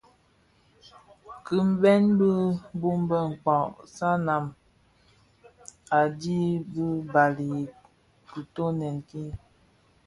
Kpimbèn 1.45 2.03
bi 2.17 2.29
bōn 2.81 2.99
bë 3.09 3.19
Mkpag. 3.31 3.69
Sanam 3.95 4.45
a 5.97 5.99
dhi 6.19 6.39
bi 6.71 6.85
bali 7.13 7.49
I 7.65 7.69
kitoňèn 8.29 8.95
ki. 9.09 9.23